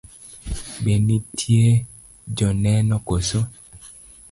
Be 0.83 0.93
nitie 1.07 1.63
joneno 2.37 2.95
koso? 3.07 3.39